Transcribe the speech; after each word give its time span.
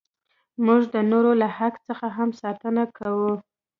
موږ 0.65 0.81
د 0.93 0.95
نورو 1.11 1.31
له 1.41 1.47
حق 1.57 1.75
څخه 1.87 2.07
هم 2.17 2.29
ساتنه 2.41 2.83
کوو. 2.97 3.33